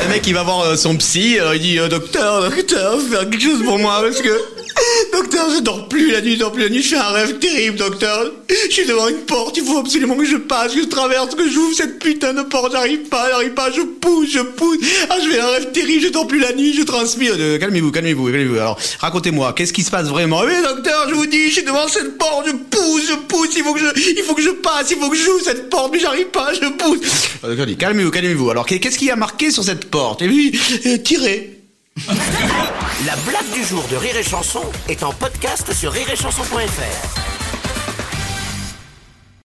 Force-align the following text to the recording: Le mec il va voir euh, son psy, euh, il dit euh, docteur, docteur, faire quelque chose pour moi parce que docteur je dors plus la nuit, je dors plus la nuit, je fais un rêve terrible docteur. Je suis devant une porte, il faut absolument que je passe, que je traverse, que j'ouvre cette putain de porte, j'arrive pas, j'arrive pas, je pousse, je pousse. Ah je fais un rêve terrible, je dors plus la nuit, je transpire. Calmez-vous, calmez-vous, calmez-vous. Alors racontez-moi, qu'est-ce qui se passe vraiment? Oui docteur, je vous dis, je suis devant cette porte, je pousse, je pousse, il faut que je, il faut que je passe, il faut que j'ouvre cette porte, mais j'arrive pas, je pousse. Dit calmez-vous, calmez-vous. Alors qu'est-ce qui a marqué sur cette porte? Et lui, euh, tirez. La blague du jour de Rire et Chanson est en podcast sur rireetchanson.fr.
Le 0.00 0.08
mec 0.08 0.26
il 0.26 0.34
va 0.34 0.42
voir 0.42 0.60
euh, 0.60 0.76
son 0.76 0.96
psy, 0.96 1.38
euh, 1.40 1.56
il 1.56 1.60
dit 1.60 1.78
euh, 1.78 1.88
docteur, 1.88 2.48
docteur, 2.48 3.00
faire 3.00 3.28
quelque 3.28 3.42
chose 3.42 3.64
pour 3.64 3.78
moi 3.78 4.00
parce 4.02 4.20
que 4.22 4.40
docteur 5.12 5.46
je 5.54 5.60
dors 5.60 5.88
plus 5.88 6.12
la 6.12 6.20
nuit, 6.20 6.34
je 6.34 6.38
dors 6.38 6.52
plus 6.52 6.62
la 6.62 6.68
nuit, 6.68 6.82
je 6.82 6.90
fais 6.90 6.96
un 6.96 7.08
rêve 7.08 7.38
terrible 7.38 7.76
docteur. 7.76 8.30
Je 8.48 8.72
suis 8.72 8.86
devant 8.86 9.08
une 9.08 9.16
porte, 9.18 9.56
il 9.56 9.64
faut 9.64 9.78
absolument 9.78 10.16
que 10.16 10.24
je 10.24 10.36
passe, 10.36 10.72
que 10.74 10.80
je 10.82 10.86
traverse, 10.86 11.34
que 11.34 11.48
j'ouvre 11.48 11.74
cette 11.74 11.98
putain 11.98 12.32
de 12.32 12.42
porte, 12.42 12.72
j'arrive 12.72 13.08
pas, 13.08 13.28
j'arrive 13.28 13.54
pas, 13.54 13.70
je 13.72 13.82
pousse, 13.82 14.30
je 14.30 14.40
pousse. 14.40 14.78
Ah 15.10 15.16
je 15.22 15.28
fais 15.30 15.40
un 15.40 15.48
rêve 15.48 15.72
terrible, 15.72 16.02
je 16.02 16.08
dors 16.08 16.26
plus 16.26 16.38
la 16.38 16.52
nuit, 16.52 16.74
je 16.74 16.82
transpire. 16.82 17.34
Calmez-vous, 17.58 17.90
calmez-vous, 17.90 18.26
calmez-vous. 18.26 18.54
Alors 18.54 18.78
racontez-moi, 19.00 19.52
qu'est-ce 19.54 19.72
qui 19.72 19.82
se 19.82 19.90
passe 19.90 20.06
vraiment? 20.06 20.42
Oui 20.42 20.52
docteur, 20.62 21.06
je 21.08 21.14
vous 21.14 21.26
dis, 21.26 21.48
je 21.48 21.54
suis 21.54 21.64
devant 21.64 21.88
cette 21.88 22.16
porte, 22.18 22.46
je 22.46 22.52
pousse, 22.52 23.08
je 23.08 23.14
pousse, 23.26 23.47
il 23.58 23.64
faut 23.64 23.74
que 23.74 23.80
je, 23.80 23.86
il 24.16 24.22
faut 24.22 24.34
que 24.34 24.42
je 24.42 24.50
passe, 24.50 24.90
il 24.90 24.96
faut 24.96 25.10
que 25.10 25.16
j'ouvre 25.16 25.42
cette 25.42 25.68
porte, 25.68 25.92
mais 25.92 25.98
j'arrive 25.98 26.28
pas, 26.28 26.52
je 26.54 26.68
pousse. 26.68 27.66
Dit 27.66 27.76
calmez-vous, 27.76 28.10
calmez-vous. 28.10 28.50
Alors 28.50 28.66
qu'est-ce 28.66 28.98
qui 28.98 29.10
a 29.10 29.16
marqué 29.16 29.50
sur 29.50 29.64
cette 29.64 29.90
porte? 29.90 30.22
Et 30.22 30.26
lui, 30.26 30.58
euh, 30.86 30.98
tirez. 30.98 31.58
La 33.06 33.16
blague 33.16 33.50
du 33.52 33.64
jour 33.64 33.84
de 33.90 33.96
Rire 33.96 34.16
et 34.16 34.22
Chanson 34.22 34.62
est 34.88 35.02
en 35.02 35.12
podcast 35.12 35.72
sur 35.72 35.92
rireetchanson.fr. 35.92 37.27